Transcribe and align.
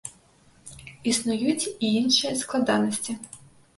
Існуюць 1.11 1.69
і 1.73 1.93
іншыя 2.01 2.33
складанасці. 2.43 3.11